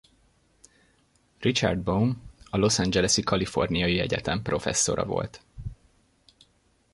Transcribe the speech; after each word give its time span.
Richard 1.43 1.83
Baum 1.85 2.15
a 2.49 2.57
Los 2.57 2.79
Angeles-i 2.79 3.21
Kaliforniai 3.23 3.99
Egyetem 3.99 4.41
professzora 4.41 5.03
volt. 5.05 5.43